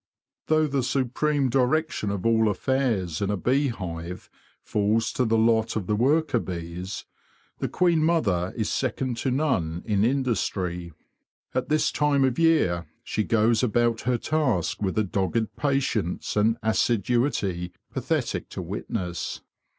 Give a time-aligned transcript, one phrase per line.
[0.47, 4.01] Though the supreme direction of all affairs in a 168 THE BEE MASTER OF WARRILOW
[4.03, 4.29] bee hive
[4.63, 7.05] falls to the lot of the worker bees,
[7.59, 10.91] the queen mother is second to none in industry.
[11.53, 16.57] At this time of year she goes about her task with a dogged patience and
[16.63, 19.41] assiduity pathetic to witness.